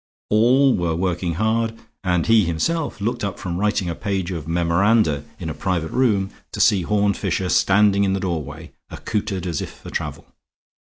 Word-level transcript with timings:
All 0.31 0.73
were 0.75 0.95
working 0.95 1.35
hard; 1.35 1.75
and 2.03 2.25
he 2.25 2.43
himself 2.43 2.99
looked 3.01 3.23
up 3.23 3.37
from 3.37 3.59
writing 3.59 3.87
a 3.87 3.93
page 3.93 4.31
of 4.31 4.47
memoranda 4.47 5.23
in 5.37 5.47
a 5.47 5.53
private 5.53 5.91
room 5.91 6.31
to 6.53 6.59
see 6.59 6.81
Horne 6.81 7.13
Fisher 7.13 7.49
standing 7.49 8.03
in 8.03 8.13
the 8.13 8.19
doorway, 8.19 8.71
accoutered 8.89 9.45
as 9.45 9.61
if 9.61 9.71
for 9.71 9.91
travel. 9.91 10.25